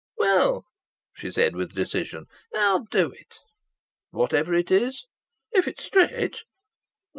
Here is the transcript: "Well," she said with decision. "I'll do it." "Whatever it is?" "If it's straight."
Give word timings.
"Well," 0.17 0.63
she 1.13 1.29
said 1.29 1.55
with 1.55 1.75
decision. 1.75 2.25
"I'll 2.55 2.85
do 2.85 3.11
it." 3.11 3.37
"Whatever 4.09 4.55
it 4.55 4.71
is?" 4.71 5.05
"If 5.51 5.67
it's 5.67 5.83
straight." 5.83 6.41